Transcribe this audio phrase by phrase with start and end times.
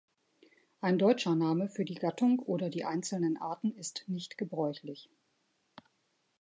[0.79, 5.11] Ein deutscher Name für die Gattung oder die einzelnen Arten ist nicht gebräuchlich.